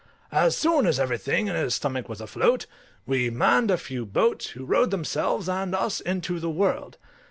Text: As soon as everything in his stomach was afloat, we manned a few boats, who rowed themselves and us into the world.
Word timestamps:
As 0.31 0.57
soon 0.57 0.87
as 0.87 0.99
everything 0.99 1.45
in 1.47 1.55
his 1.55 1.75
stomach 1.75 2.09
was 2.09 2.19
afloat, 2.21 2.65
we 3.05 3.29
manned 3.29 3.69
a 3.69 3.77
few 3.77 4.03
boats, 4.03 4.47
who 4.47 4.65
rowed 4.65 4.89
themselves 4.89 5.47
and 5.47 5.75
us 5.75 5.99
into 6.01 6.39
the 6.39 6.49
world. 6.49 6.97